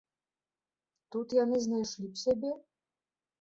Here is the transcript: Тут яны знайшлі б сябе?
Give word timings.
Тут 1.15 1.35
яны 1.43 1.57
знайшлі 1.67 2.09
б 2.15 2.23
сябе? 2.23 2.51